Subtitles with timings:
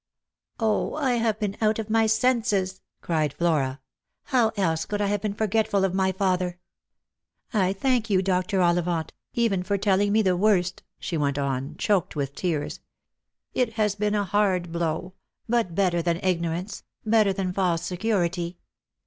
[0.59, 3.79] "0, 1 have been out of my senses," cried Flora;"
[4.33, 6.57] how else could I have been forgetful of my father!
[7.53, 8.61] I thank you, Dr.
[8.63, 12.79] Ollivant, even for telling me the worst," she went on, choked with tears."
[13.53, 15.13] It has been a hard blow;
[15.47, 18.57] but better than ignor ance— better than false security.